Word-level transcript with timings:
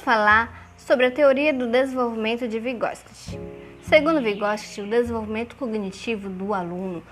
falar 0.00 0.70
sobre 0.76 1.06
a 1.06 1.10
teoria 1.10 1.52
do 1.52 1.66
desenvolvimento 1.66 2.46
de 2.46 2.60
Vygotsky. 2.60 3.38
Segundo 3.82 4.20
Vygotsky, 4.20 4.80
o 4.80 4.90
desenvolvimento 4.90 5.56
cognitivo 5.56 6.28
do 6.28 6.52
aluno 6.52 7.02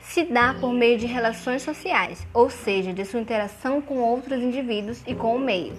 se 0.00 0.24
dá 0.24 0.54
por 0.54 0.72
meio 0.72 0.98
de 0.98 1.06
relações 1.06 1.62
sociais, 1.62 2.26
ou 2.32 2.50
seja, 2.50 2.92
de 2.92 3.04
sua 3.04 3.20
interação 3.20 3.80
com 3.80 3.98
outros 3.98 4.42
indivíduos 4.42 5.02
e 5.06 5.14
com 5.14 5.36
o 5.36 5.38
meio. 5.38 5.72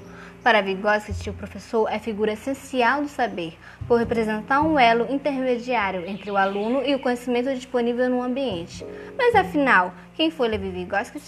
Para 0.43 0.61
Vygotsky, 0.61 1.29
o 1.29 1.33
professor 1.33 1.87
é 1.91 1.99
figura 1.99 2.33
essencial 2.33 3.03
do 3.03 3.07
saber, 3.07 3.57
por 3.87 3.99
representar 3.99 4.61
um 4.61 4.79
elo 4.79 5.05
intermediário 5.13 6.03
entre 6.07 6.31
o 6.31 6.37
aluno 6.37 6.81
e 6.83 6.95
o 6.95 6.99
conhecimento 6.99 7.53
disponível 7.53 8.09
no 8.09 8.23
ambiente. 8.23 8.85
Mas 9.17 9.35
afinal, 9.35 9.93
quem 10.15 10.31
foi 10.31 10.47
Levi 10.47 10.69
Vygotsky? 10.69 11.21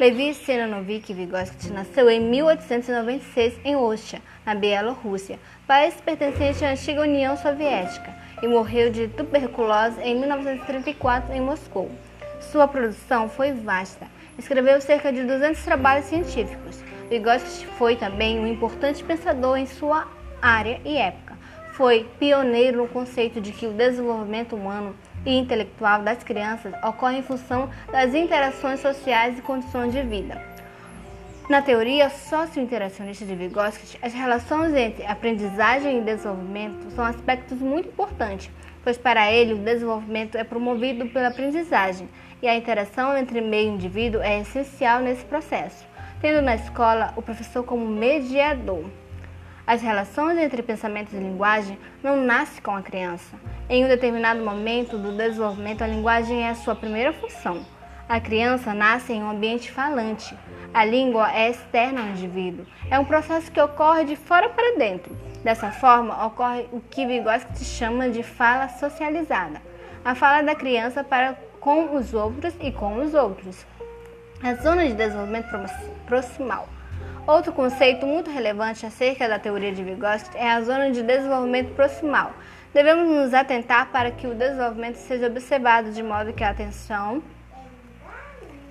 Levi 0.00 0.32
Seranovich 0.32 1.12
Vygotsky 1.12 1.70
nasceu 1.74 2.08
em 2.08 2.18
1896 2.20 3.60
em 3.62 3.76
Ostia, 3.76 4.22
na 4.46 4.54
Bielorrússia, 4.54 5.38
país 5.66 5.94
pertencente 6.00 6.64
à 6.64 6.70
antiga 6.70 7.02
União 7.02 7.36
Soviética, 7.36 8.10
e 8.42 8.48
morreu 8.48 8.88
de 8.90 9.08
tuberculose 9.08 10.00
em 10.00 10.18
1934 10.18 11.34
em 11.34 11.42
Moscou. 11.42 11.90
Sua 12.40 12.66
produção 12.66 13.28
foi 13.28 13.52
vasta. 13.52 14.06
Escreveu 14.38 14.80
cerca 14.80 15.12
de 15.12 15.22
200 15.22 15.62
trabalhos 15.62 16.06
científicos. 16.06 16.82
Vygotsky 17.10 17.66
foi 17.76 17.94
também 17.94 18.40
um 18.40 18.46
importante 18.46 19.04
pensador 19.04 19.58
em 19.58 19.66
sua 19.66 20.08
área 20.40 20.80
e 20.82 20.96
época. 20.96 21.29
Foi 21.80 22.06
pioneiro 22.18 22.76
no 22.76 22.88
conceito 22.88 23.40
de 23.40 23.52
que 23.52 23.66
o 23.66 23.72
desenvolvimento 23.72 24.54
humano 24.54 24.94
e 25.24 25.38
intelectual 25.38 26.02
das 26.02 26.22
crianças 26.22 26.74
ocorre 26.84 27.16
em 27.16 27.22
função 27.22 27.70
das 27.90 28.12
interações 28.12 28.80
sociais 28.80 29.38
e 29.38 29.40
condições 29.40 29.90
de 29.90 30.02
vida. 30.02 30.38
Na 31.48 31.62
teoria 31.62 32.10
socio-interacionista 32.10 33.24
de 33.24 33.34
Vygotsky, 33.34 33.98
as 34.02 34.12
relações 34.12 34.74
entre 34.74 35.06
aprendizagem 35.06 36.00
e 36.00 36.02
desenvolvimento 36.02 36.90
são 36.90 37.02
aspectos 37.02 37.58
muito 37.58 37.88
importantes, 37.88 38.50
pois 38.84 38.98
para 38.98 39.32
ele 39.32 39.54
o 39.54 39.64
desenvolvimento 39.64 40.36
é 40.36 40.44
promovido 40.44 41.06
pela 41.06 41.28
aprendizagem 41.28 42.10
e 42.42 42.46
a 42.46 42.54
interação 42.54 43.16
entre 43.16 43.40
meio 43.40 43.70
e 43.70 43.74
indivíduo 43.76 44.20
é 44.20 44.38
essencial 44.40 45.00
nesse 45.00 45.24
processo, 45.24 45.86
tendo 46.20 46.42
na 46.42 46.56
escola 46.56 47.14
o 47.16 47.22
professor 47.22 47.64
como 47.64 47.86
mediador. 47.86 48.84
As 49.70 49.82
relações 49.82 50.36
entre 50.36 50.64
pensamentos 50.64 51.14
e 51.14 51.16
linguagem 51.16 51.78
não 52.02 52.16
nascem 52.16 52.60
com 52.60 52.74
a 52.74 52.82
criança. 52.82 53.36
Em 53.68 53.84
um 53.84 53.88
determinado 53.88 54.44
momento 54.44 54.98
do 54.98 55.16
desenvolvimento, 55.16 55.82
a 55.82 55.86
linguagem 55.86 56.42
é 56.42 56.50
a 56.50 56.56
sua 56.56 56.74
primeira 56.74 57.12
função. 57.12 57.64
A 58.08 58.18
criança 58.18 58.74
nasce 58.74 59.12
em 59.12 59.22
um 59.22 59.30
ambiente 59.30 59.70
falante. 59.70 60.36
A 60.74 60.84
língua 60.84 61.32
é 61.32 61.50
externa 61.50 62.00
ao 62.00 62.08
indivíduo. 62.08 62.66
É 62.90 62.98
um 62.98 63.04
processo 63.04 63.48
que 63.52 63.60
ocorre 63.60 64.04
de 64.06 64.16
fora 64.16 64.48
para 64.48 64.76
dentro. 64.76 65.16
Dessa 65.44 65.70
forma, 65.70 66.26
ocorre 66.26 66.66
o 66.72 66.80
que 66.80 67.06
Vygotsky 67.06 67.64
chama 67.64 68.10
de 68.10 68.24
fala 68.24 68.68
socializada. 68.70 69.62
A 70.04 70.16
fala 70.16 70.42
da 70.42 70.56
criança 70.56 71.04
para 71.04 71.38
com 71.60 71.94
os 71.94 72.12
outros 72.12 72.52
e 72.60 72.72
com 72.72 72.96
os 72.96 73.14
outros. 73.14 73.64
A 74.42 74.52
zona 74.54 74.84
de 74.88 74.94
desenvolvimento 74.94 75.46
proximal. 76.06 76.68
Outro 77.26 77.52
conceito 77.52 78.06
muito 78.06 78.30
relevante 78.30 78.84
acerca 78.86 79.28
da 79.28 79.38
teoria 79.38 79.72
de 79.72 79.84
Vygotsky 79.84 80.36
é 80.36 80.50
a 80.50 80.62
zona 80.62 80.90
de 80.90 81.02
desenvolvimento 81.02 81.74
proximal. 81.74 82.32
Devemos 82.72 83.08
nos 83.08 83.34
atentar 83.34 83.88
para 83.90 84.10
que 84.10 84.26
o 84.26 84.34
desenvolvimento 84.34 84.96
seja 84.96 85.26
observado 85.26 85.92
de 85.92 86.02
modo 86.02 86.32
que 86.32 86.42
a 86.42 86.50
atenção 86.50 87.22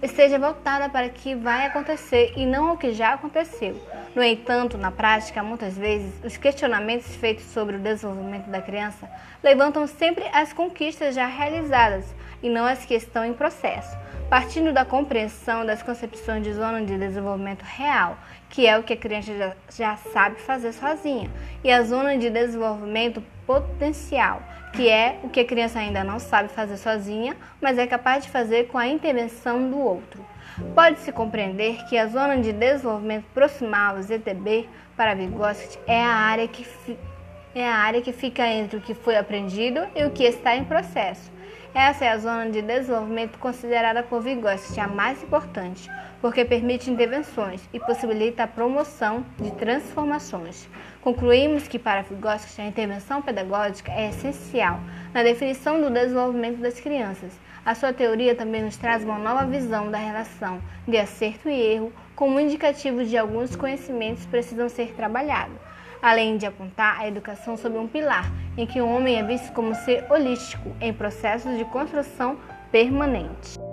esteja 0.02 0.40
voltada 0.40 0.90
para 0.90 1.08
o 1.08 1.10
que 1.10 1.36
vai 1.36 1.68
acontecer 1.68 2.34
e 2.36 2.46
não 2.46 2.70
ao 2.70 2.78
que 2.78 2.92
já 2.92 3.14
aconteceu. 3.14 3.80
No 4.16 4.24
entanto, 4.24 4.78
na 4.78 4.92
prática, 4.92 5.44
muitas 5.44 5.78
vezes, 5.78 6.14
os 6.24 6.38
questionamentos 6.38 7.16
feitos 7.16 7.46
sobre 7.46 7.76
o 7.76 7.80
desenvolvimento 7.80 8.50
da 8.50 8.62
criança 8.62 9.10
levantam 9.44 9.86
sempre 9.86 10.24
as 10.34 10.54
conquistas 10.54 11.14
já 11.14 11.28
realizadas 11.28 12.06
e 12.42 12.50
não 12.50 12.66
as 12.66 12.86
que 12.86 12.94
estão 12.94 13.24
em 13.24 13.34
processo 13.34 13.96
partindo 14.30 14.72
da 14.72 14.86
compreensão 14.86 15.66
das 15.66 15.82
concepções 15.82 16.44
de 16.44 16.54
zona 16.54 16.86
de 16.86 16.96
desenvolvimento 16.98 17.64
real, 17.64 18.16
que 18.48 18.68
é 18.68 18.78
o 18.78 18.84
que 18.84 18.94
a 18.94 18.98
criança 18.98 19.36
já, 19.36 19.56
já, 19.76 19.96
sabe 19.98 20.40
fazer 20.40 20.72
sozinha, 20.72 21.30
e 21.64 21.72
a 21.72 21.82
zona 21.82 22.16
de 22.16 22.30
desenvolvimento 22.30 23.24
potencial, 23.48 24.44
que 24.74 24.88
é 24.88 25.20
o 25.24 25.30
que 25.30 25.40
a 25.40 25.46
criança 25.46 25.80
ainda 25.80 26.04
não 26.04 26.20
sabe 26.20 26.50
fazer 26.50 26.78
sozinha, 26.78 27.36
mas 27.60 27.80
é 27.80 27.88
capaz 27.88 28.24
de 28.24 28.30
fazer 28.30 28.68
com 28.68 28.78
a 28.78 28.88
intervenção 28.88 29.68
do 29.68 29.80
outro. 29.80 30.24
Pode-se 30.76 31.12
compreender 31.12 31.84
que 31.86 31.98
a 31.98 32.06
zona 32.06 32.38
de 32.38 32.54
desenvolvimento 32.54 33.26
proximal, 33.34 34.00
ZTB, 34.00 34.70
para 34.96 35.16
Vygotsky, 35.16 35.80
é 35.88 36.04
a 36.04 36.10
área 36.10 36.48
que 36.48 36.68
é 37.56 37.68
a 37.68 37.76
área 37.76 38.00
que 38.00 38.14
fica 38.14 38.46
entre 38.46 38.78
o 38.78 38.82
que 38.82 38.94
foi 38.94 39.18
aprendido 39.18 39.82
e 39.96 40.04
o 40.04 40.12
que 40.12 40.24
está 40.24 40.56
em 40.56 40.64
processo 40.64 41.32
essa 41.74 42.06
é 42.06 42.10
a 42.10 42.18
zona 42.18 42.50
de 42.50 42.62
desenvolvimento 42.62 43.38
considerada 43.38 44.02
por 44.02 44.22
Vygotsky 44.22 44.80
a 44.80 44.88
mais 44.88 45.22
importante, 45.22 45.90
porque 46.22 46.44
permite 46.44 46.90
intervenções 46.90 47.62
e 47.72 47.80
possibilita 47.80 48.44
a 48.44 48.48
promoção 48.48 49.24
de 49.38 49.52
transformações. 49.52 50.68
Concluímos 51.02 51.68
que 51.68 51.78
para 51.78 52.02
Vygotsky 52.02 52.62
a 52.62 52.68
intervenção 52.68 53.22
pedagógica 53.22 53.92
é 53.92 54.10
essencial 54.10 54.80
na 55.14 55.22
definição 55.22 55.80
do 55.80 55.90
desenvolvimento 55.90 56.58
das 56.58 56.80
crianças. 56.80 57.32
A 57.66 57.76
sua 57.76 57.94
teoria 57.94 58.34
também 58.34 58.64
nos 58.64 58.78
traz 58.78 59.04
uma 59.04 59.20
nova 59.20 59.46
visão 59.46 59.92
da 59.92 59.98
relação 59.98 60.60
de 60.88 60.98
acerto 60.98 61.50
e 61.50 61.62
erro 61.62 61.94
como 62.16 62.40
indicativo 62.40 63.06
de 63.06 63.18
alguns 63.18 63.56
conhecimentos 63.56 64.26
precisam 64.26 64.68
ser 64.70 64.94
trabalhados 64.96 65.56
além 66.02 66.38
de 66.38 66.46
apontar 66.46 67.00
a 67.00 67.08
educação 67.08 67.58
sob 67.58 67.78
um 67.78 67.88
pilar 67.88 68.32
em 68.58 68.66
que 68.66 68.82
o 68.82 68.88
homem 68.88 69.18
é 69.18 69.24
visto 69.24 69.52
como 69.54 69.76
ser 69.76 70.06
holístico 70.12 70.76
em 70.82 70.94
processos 70.94 71.58
de 71.58 71.66
construção 71.66 72.38
permanente. 72.72 73.69